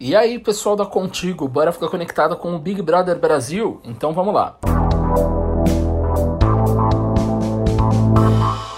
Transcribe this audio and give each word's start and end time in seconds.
E 0.00 0.14
aí, 0.14 0.38
pessoal 0.38 0.76
da 0.76 0.86
Contigo, 0.86 1.48
bora 1.48 1.72
ficar 1.72 1.88
conectado 1.88 2.36
com 2.36 2.54
o 2.54 2.58
Big 2.58 2.80
Brother 2.80 3.18
Brasil? 3.18 3.80
Então 3.82 4.12
vamos 4.12 4.32
lá. 4.32 4.56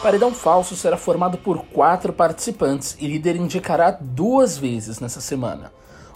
Paredão 0.03 0.33
falso 0.33 0.75
será 0.75 0.97
formado 0.97 1.37
por 1.37 1.59
quatro 1.67 2.11
participantes 2.11 2.97
e 2.99 3.07
líder 3.07 3.37
indicará 3.37 3.91
duas 4.01 4.57
vezes 4.57 4.99
nessa 4.99 5.21
semana. 5.21 5.71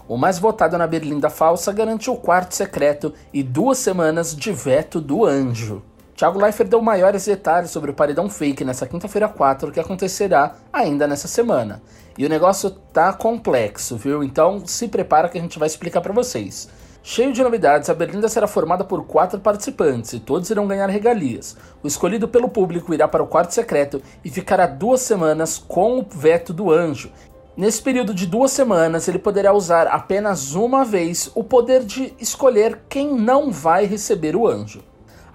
O 0.07 0.17
mais 0.17 0.39
votado 0.39 0.75
na 0.75 0.87
Berlinda 0.87 1.29
falsa 1.29 1.71
garante 1.71 2.09
o 2.09 2.15
quarto 2.15 2.55
secreto 2.55 3.13
e 3.31 3.43
duas 3.43 3.77
semanas 3.77 4.35
de 4.35 4.51
veto 4.51 4.99
do 4.99 5.23
anjo. 5.23 5.83
Thiago 6.15 6.39
Leifert 6.39 6.69
deu 6.69 6.81
maiores 6.81 7.25
detalhes 7.25 7.71
sobre 7.71 7.91
o 7.91 7.93
paredão 7.93 8.29
fake 8.29 8.63
nessa 8.63 8.87
quinta-feira 8.87 9.27
4 9.27 9.69
que 9.69 9.81
acontecerá 9.81 10.55
ainda 10.71 11.05
nessa 11.05 11.27
semana. 11.27 11.81
E 12.17 12.25
o 12.25 12.29
negócio 12.29 12.69
tá 12.69 13.11
complexo, 13.11 13.97
viu? 13.97 14.23
Então 14.23 14.65
se 14.65 14.87
prepara 14.87 15.27
que 15.27 15.37
a 15.37 15.41
gente 15.41 15.59
vai 15.59 15.67
explicar 15.67 15.99
para 15.99 16.13
vocês. 16.13 16.69
Cheio 17.03 17.33
de 17.33 17.43
novidades, 17.43 17.89
a 17.89 17.93
Berlinda 17.93 18.29
será 18.29 18.47
formada 18.47 18.85
por 18.85 19.05
quatro 19.05 19.41
participantes 19.41 20.13
e 20.13 20.19
todos 20.21 20.49
irão 20.49 20.65
ganhar 20.65 20.89
regalias. 20.89 21.57
O 21.83 21.87
escolhido 21.87 22.29
pelo 22.29 22.47
público 22.47 22.93
irá 22.93 23.09
para 23.09 23.21
o 23.21 23.27
quarto 23.27 23.53
secreto 23.53 24.01
e 24.23 24.29
ficará 24.29 24.65
duas 24.65 25.01
semanas 25.01 25.57
com 25.57 25.99
o 25.99 26.05
veto 26.09 26.53
do 26.53 26.71
anjo. 26.71 27.11
Nesse 27.57 27.81
período 27.81 28.13
de 28.13 28.25
duas 28.25 28.51
semanas, 28.51 29.09
ele 29.09 29.19
poderá 29.19 29.53
usar 29.53 29.85
apenas 29.87 30.55
uma 30.55 30.85
vez 30.85 31.29
o 31.35 31.43
poder 31.43 31.83
de 31.83 32.13
escolher 32.19 32.79
quem 32.87 33.13
não 33.13 33.51
vai 33.51 33.85
receber 33.85 34.33
o 34.33 34.47
anjo. 34.47 34.81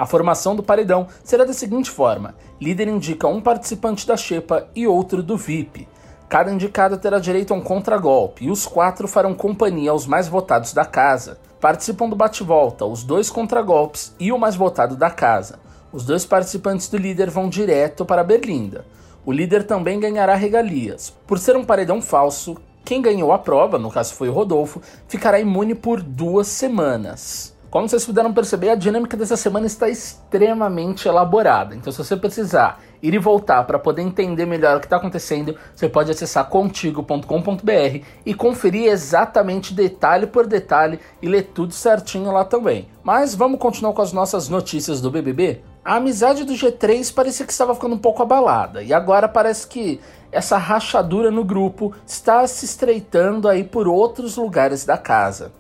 A 0.01 0.07
formação 0.07 0.57
do 0.57 0.63
paredão 0.63 1.09
será 1.23 1.45
da 1.45 1.53
seguinte 1.53 1.91
forma: 1.91 2.35
líder 2.59 2.89
indica 2.89 3.29
um 3.29 3.39
participante 3.39 4.07
da 4.07 4.17
Xepa 4.17 4.67
e 4.75 4.87
outro 4.87 5.23
do 5.23 5.37
VIP. 5.37 5.87
Cada 6.27 6.51
indicado 6.51 6.97
terá 6.97 7.19
direito 7.19 7.53
a 7.53 7.57
um 7.59 7.61
contragolpe 7.61 8.47
e 8.47 8.51
os 8.51 8.67
quatro 8.67 9.07
farão 9.07 9.35
companhia 9.35 9.91
aos 9.91 10.07
mais 10.07 10.27
votados 10.27 10.73
da 10.73 10.87
casa. 10.87 11.39
Participam 11.61 12.09
do 12.09 12.17
bate-volta 12.17 12.87
os 12.87 13.05
dois 13.05 13.29
contragolpes 13.29 14.15
e 14.19 14.33
o 14.33 14.39
mais 14.39 14.57
votado 14.57 14.97
da 14.97 15.11
casa. 15.11 15.59
Os 15.93 16.03
dois 16.03 16.25
participantes 16.25 16.89
do 16.89 16.97
líder 16.97 17.29
vão 17.29 17.51
direto 17.51 18.07
para 18.07 18.23
a 18.23 18.25
Berlinda. 18.25 18.87
O 19.27 19.31
líder 19.31 19.67
também 19.67 20.01
ganhará 20.01 20.35
regalias. 20.35 21.13
Por 21.27 21.39
ser 21.39 21.57
um 21.57 21.65
paredão 21.65 22.01
falso, 22.01 22.57
quem 22.87 23.03
ganhou 23.03 23.35
a 23.35 23.39
prova, 23.39 23.79
no 23.79 23.91
caso 23.91 24.15
foi 24.15 24.31
o 24.31 24.33
Rodolfo, 24.33 24.81
ficará 25.07 25.39
imune 25.39 25.75
por 25.75 26.01
duas 26.01 26.47
semanas. 26.47 27.55
Como 27.71 27.89
vocês 27.89 28.05
puderam 28.05 28.33
perceber, 28.33 28.71
a 28.71 28.75
dinâmica 28.75 29.17
dessa 29.17 29.37
semana 29.37 29.65
está 29.65 29.89
extremamente 29.89 31.07
elaborada. 31.07 31.73
Então, 31.73 31.93
se 31.93 31.99
você 31.99 32.17
precisar 32.17 32.81
ir 33.01 33.15
e 33.15 33.19
voltar 33.19 33.63
para 33.63 33.79
poder 33.79 34.03
entender 34.03 34.45
melhor 34.45 34.77
o 34.77 34.81
que 34.81 34.87
está 34.87 34.97
acontecendo, 34.97 35.57
você 35.73 35.89
pode 35.89 36.11
acessar 36.11 36.49
contigo.com.br 36.49 38.05
e 38.27 38.35
conferir 38.35 38.91
exatamente 38.91 39.73
detalhe 39.73 40.27
por 40.27 40.49
detalhe 40.49 40.99
e 41.23 41.29
ler 41.29 41.51
tudo 41.55 41.73
certinho 41.73 42.33
lá 42.33 42.45
também. 42.45 42.89
Mas 43.05 43.37
vamos 43.37 43.61
continuar 43.61 43.93
com 43.93 44.03
as 44.03 44.13
nossas 44.13 44.49
notícias 44.49 45.01
do 45.01 45.09
BBB? 45.09 45.63
A 45.85 45.95
amizade 45.95 46.43
do 46.43 46.53
G3 46.53 47.15
parecia 47.15 47.47
que 47.47 47.53
estava 47.53 47.73
ficando 47.73 47.95
um 47.95 47.99
pouco 47.99 48.21
abalada 48.21 48.83
e 48.83 48.93
agora 48.93 49.29
parece 49.29 49.69
que 49.69 50.01
essa 50.33 50.59
rachadura 50.59 51.31
no 51.31 51.45
grupo 51.45 51.95
está 52.05 52.45
se 52.49 52.65
estreitando 52.65 53.49
aí 53.49 53.63
por 53.63 53.87
outros 53.87 54.37
lugares 54.37 54.85
da 54.85 54.99
casa. 54.99 55.53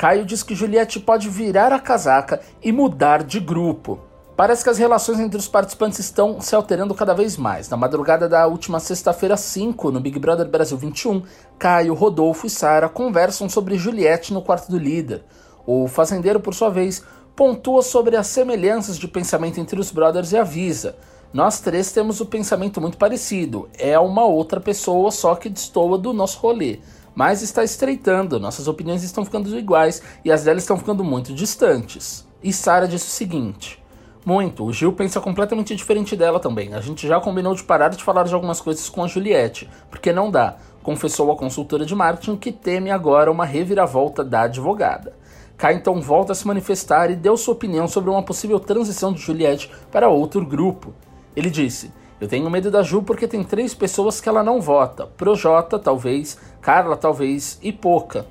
Caio 0.00 0.24
diz 0.24 0.42
que 0.42 0.54
Juliette 0.54 0.98
pode 0.98 1.28
virar 1.28 1.74
a 1.74 1.78
casaca 1.78 2.40
e 2.62 2.72
mudar 2.72 3.22
de 3.22 3.38
grupo. 3.38 4.00
Parece 4.34 4.64
que 4.64 4.70
as 4.70 4.78
relações 4.78 5.20
entre 5.20 5.36
os 5.36 5.46
participantes 5.46 5.98
estão 5.98 6.40
se 6.40 6.54
alterando 6.54 6.94
cada 6.94 7.12
vez 7.12 7.36
mais. 7.36 7.68
Na 7.68 7.76
madrugada 7.76 8.26
da 8.26 8.46
última 8.46 8.80
sexta-feira 8.80 9.36
5, 9.36 9.90
no 9.90 10.00
Big 10.00 10.18
Brother 10.18 10.48
Brasil 10.48 10.78
21, 10.78 11.22
Caio, 11.58 11.92
Rodolfo 11.92 12.46
e 12.46 12.48
Sara 12.48 12.88
conversam 12.88 13.46
sobre 13.46 13.76
Juliette 13.76 14.32
no 14.32 14.40
quarto 14.40 14.70
do 14.70 14.78
líder. 14.78 15.22
O 15.66 15.86
fazendeiro, 15.86 16.40
por 16.40 16.54
sua 16.54 16.70
vez, 16.70 17.04
pontua 17.36 17.82
sobre 17.82 18.16
as 18.16 18.26
semelhanças 18.26 18.96
de 18.96 19.06
pensamento 19.06 19.60
entre 19.60 19.78
os 19.78 19.90
brothers 19.90 20.32
e 20.32 20.38
avisa: 20.38 20.96
Nós 21.30 21.60
três 21.60 21.92
temos 21.92 22.22
o 22.22 22.26
pensamento 22.26 22.80
muito 22.80 22.96
parecido, 22.96 23.68
é 23.78 23.98
uma 23.98 24.24
outra 24.24 24.60
pessoa 24.62 25.10
só 25.10 25.34
que 25.34 25.50
destoa 25.50 25.98
do 25.98 26.14
nosso 26.14 26.38
rolê 26.38 26.78
mas 27.14 27.42
está 27.42 27.62
estreitando, 27.64 28.40
nossas 28.40 28.68
opiniões 28.68 29.02
estão 29.02 29.24
ficando 29.24 29.58
iguais 29.58 30.02
e 30.24 30.30
as 30.30 30.44
delas 30.44 30.62
estão 30.62 30.76
ficando 30.76 31.04
muito 31.04 31.34
distantes. 31.34 32.26
E 32.42 32.52
Sara 32.52 32.88
disse 32.88 33.06
o 33.06 33.10
seguinte: 33.10 33.82
Muito, 34.24 34.64
o 34.64 34.72
Gil 34.72 34.92
pensa 34.92 35.20
completamente 35.20 35.74
diferente 35.74 36.16
dela 36.16 36.40
também. 36.40 36.74
A 36.74 36.80
gente 36.80 37.06
já 37.06 37.20
combinou 37.20 37.54
de 37.54 37.62
parar 37.62 37.88
de 37.88 38.02
falar 38.02 38.24
de 38.24 38.34
algumas 38.34 38.60
coisas 38.60 38.88
com 38.88 39.04
a 39.04 39.06
Juliette, 39.06 39.68
porque 39.90 40.12
não 40.12 40.30
dá, 40.30 40.56
confessou 40.82 41.30
a 41.30 41.36
consultora 41.36 41.84
de 41.84 41.94
marketing 41.94 42.36
que 42.36 42.52
teme 42.52 42.90
agora 42.90 43.30
uma 43.30 43.44
reviravolta 43.44 44.24
da 44.24 44.42
advogada. 44.42 45.14
Kai 45.60 45.74
então 45.74 46.00
volta 46.00 46.32
a 46.32 46.34
se 46.34 46.46
manifestar 46.46 47.10
e 47.10 47.16
deu 47.16 47.36
sua 47.36 47.52
opinião 47.52 47.86
sobre 47.86 48.08
uma 48.08 48.22
possível 48.22 48.58
transição 48.58 49.12
de 49.12 49.20
Juliette 49.20 49.70
para 49.92 50.08
outro 50.08 50.44
grupo. 50.46 50.94
Ele 51.36 51.50
disse: 51.50 51.92
eu 52.20 52.28
tenho 52.28 52.50
medo 52.50 52.70
da 52.70 52.82
Ju 52.82 53.02
porque 53.02 53.26
tem 53.26 53.42
três 53.42 53.74
pessoas 53.74 54.20
que 54.20 54.28
ela 54.28 54.42
não 54.42 54.60
vota: 54.60 55.06
Projota, 55.16 55.78
talvez, 55.78 56.36
Carla, 56.60 56.96
talvez, 56.96 57.58
e 57.62 57.72
Poca. 57.72 58.26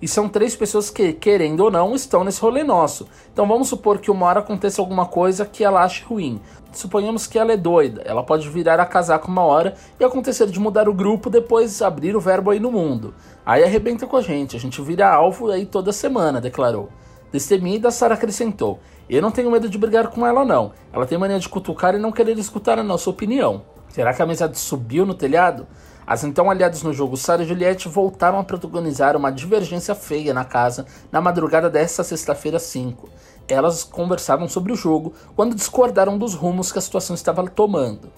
E 0.00 0.08
são 0.08 0.28
três 0.28 0.54
pessoas 0.56 0.90
que, 0.90 1.12
querendo 1.12 1.60
ou 1.60 1.70
não, 1.70 1.94
estão 1.94 2.24
nesse 2.24 2.40
rolê 2.40 2.62
nosso. 2.62 3.06
Então 3.32 3.46
vamos 3.46 3.68
supor 3.68 3.98
que 3.98 4.10
uma 4.10 4.26
hora 4.26 4.40
aconteça 4.40 4.82
alguma 4.82 5.06
coisa 5.06 5.46
que 5.46 5.64
ela 5.64 5.82
ache 5.82 6.04
ruim. 6.04 6.40
Suponhamos 6.72 7.26
que 7.26 7.38
ela 7.38 7.52
é 7.52 7.56
doida, 7.56 8.02
ela 8.04 8.22
pode 8.22 8.48
virar 8.48 8.80
a 8.80 8.86
casaca 8.86 9.28
uma 9.28 9.42
hora 9.42 9.74
e 9.98 10.04
acontecer 10.04 10.46
de 10.46 10.58
mudar 10.58 10.88
o 10.88 10.94
grupo, 10.94 11.30
depois 11.30 11.80
abrir 11.80 12.16
o 12.16 12.20
verbo 12.20 12.50
aí 12.50 12.58
no 12.58 12.72
mundo. 12.72 13.14
Aí 13.46 13.62
arrebenta 13.62 14.06
com 14.06 14.16
a 14.16 14.22
gente, 14.22 14.56
a 14.56 14.60
gente 14.60 14.82
vira 14.82 15.08
alvo 15.08 15.50
aí 15.50 15.64
toda 15.64 15.92
semana, 15.92 16.40
declarou. 16.40 16.88
Destemida, 17.34 17.90
Sara 17.90 18.14
acrescentou: 18.14 18.78
Eu 19.10 19.20
não 19.20 19.32
tenho 19.32 19.50
medo 19.50 19.68
de 19.68 19.76
brigar 19.76 20.06
com 20.06 20.24
ela, 20.24 20.44
não. 20.44 20.70
Ela 20.92 21.04
tem 21.04 21.18
mania 21.18 21.40
de 21.40 21.48
cutucar 21.48 21.92
e 21.92 21.98
não 21.98 22.12
querer 22.12 22.38
escutar 22.38 22.78
a 22.78 22.82
nossa 22.84 23.10
opinião. 23.10 23.62
Será 23.88 24.14
que 24.14 24.22
a 24.22 24.24
amizade 24.24 24.56
subiu 24.56 25.04
no 25.04 25.14
telhado? 25.14 25.66
As 26.06 26.22
então 26.22 26.48
aliadas 26.48 26.84
no 26.84 26.92
jogo 26.92 27.16
Sara 27.16 27.42
e 27.42 27.44
Juliette 27.44 27.88
voltaram 27.88 28.38
a 28.38 28.44
protagonizar 28.44 29.16
uma 29.16 29.32
divergência 29.32 29.96
feia 29.96 30.32
na 30.32 30.44
casa 30.44 30.86
na 31.10 31.20
madrugada 31.20 31.68
desta 31.68 32.04
sexta-feira 32.04 32.60
5. 32.60 33.08
Elas 33.48 33.82
conversavam 33.82 34.48
sobre 34.48 34.72
o 34.72 34.76
jogo 34.76 35.12
quando 35.34 35.56
discordaram 35.56 36.16
dos 36.16 36.34
rumos 36.34 36.70
que 36.70 36.78
a 36.78 36.82
situação 36.82 37.16
estava 37.16 37.44
tomando. 37.50 38.12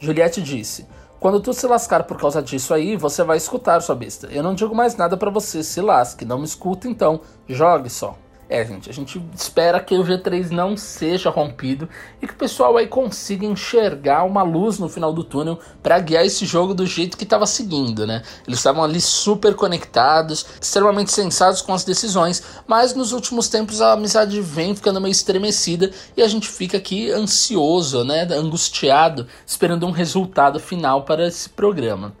Juliette 0.00 0.42
disse: 0.42 0.84
Quando 1.20 1.38
tu 1.38 1.52
se 1.52 1.64
lascar 1.68 2.02
por 2.02 2.18
causa 2.18 2.42
disso 2.42 2.74
aí, 2.74 2.96
você 2.96 3.22
vai 3.22 3.36
escutar, 3.36 3.80
sua 3.82 3.94
besta. 3.94 4.26
Eu 4.32 4.42
não 4.42 4.52
digo 4.52 4.74
mais 4.74 4.96
nada 4.96 5.16
para 5.16 5.30
você, 5.30 5.62
se 5.62 5.80
lasque. 5.80 6.24
Não 6.24 6.40
me 6.40 6.44
escuta 6.44 6.88
então, 6.88 7.20
jogue 7.46 7.88
só. 7.88 8.18
É, 8.50 8.64
gente, 8.64 8.88
a 8.88 8.92
gente 8.94 9.22
espera 9.34 9.78
que 9.78 9.94
o 9.94 10.02
G3 10.02 10.48
não 10.48 10.74
seja 10.74 11.28
rompido 11.28 11.86
e 12.22 12.26
que 12.26 12.32
o 12.32 12.36
pessoal 12.36 12.78
aí 12.78 12.86
consiga 12.86 13.44
enxergar 13.44 14.24
uma 14.24 14.42
luz 14.42 14.78
no 14.78 14.88
final 14.88 15.12
do 15.12 15.22
túnel 15.22 15.58
para 15.82 15.98
guiar 15.98 16.24
esse 16.24 16.46
jogo 16.46 16.72
do 16.72 16.86
jeito 16.86 17.18
que 17.18 17.24
estava 17.24 17.44
seguindo, 17.44 18.06
né? 18.06 18.22
Eles 18.46 18.58
estavam 18.58 18.82
ali 18.82 19.02
super 19.02 19.54
conectados, 19.54 20.46
extremamente 20.58 21.12
sensatos 21.12 21.60
com 21.60 21.74
as 21.74 21.84
decisões, 21.84 22.42
mas 22.66 22.94
nos 22.94 23.12
últimos 23.12 23.48
tempos 23.48 23.82
a 23.82 23.92
amizade 23.92 24.40
vem 24.40 24.74
ficando 24.74 24.98
meio 24.98 25.12
estremecida 25.12 25.90
e 26.16 26.22
a 26.22 26.28
gente 26.28 26.48
fica 26.48 26.78
aqui 26.78 27.10
ansioso, 27.10 28.02
né? 28.02 28.26
Angustiado, 28.30 29.26
esperando 29.46 29.86
um 29.86 29.90
resultado 29.90 30.58
final 30.58 31.02
para 31.02 31.26
esse 31.26 31.50
programa. 31.50 32.14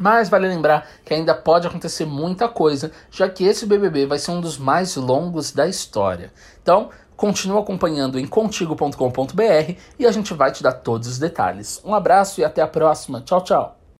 Mas 0.00 0.30
vale 0.30 0.48
lembrar 0.48 0.88
que 1.04 1.12
ainda 1.12 1.34
pode 1.34 1.66
acontecer 1.66 2.06
muita 2.06 2.48
coisa, 2.48 2.90
já 3.10 3.28
que 3.28 3.44
esse 3.44 3.66
BBB 3.66 4.06
vai 4.06 4.18
ser 4.18 4.30
um 4.30 4.40
dos 4.40 4.56
mais 4.56 4.96
longos 4.96 5.52
da 5.52 5.68
história. 5.68 6.32
Então, 6.62 6.88
continua 7.14 7.60
acompanhando 7.60 8.18
em 8.18 8.26
contigo.com.br 8.26 9.74
e 9.98 10.06
a 10.06 10.10
gente 10.10 10.32
vai 10.32 10.50
te 10.50 10.62
dar 10.62 10.72
todos 10.72 11.06
os 11.06 11.18
detalhes. 11.18 11.82
Um 11.84 11.94
abraço 11.94 12.40
e 12.40 12.44
até 12.44 12.62
a 12.62 12.66
próxima. 12.66 13.20
Tchau, 13.20 13.44
tchau. 13.44 13.79